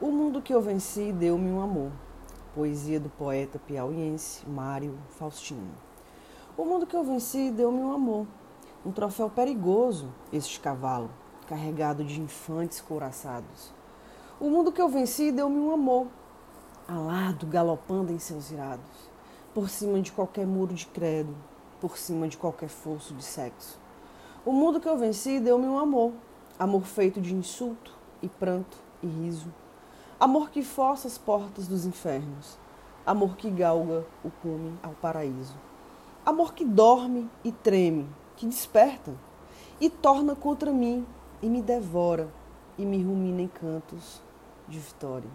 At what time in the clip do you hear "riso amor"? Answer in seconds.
29.08-30.50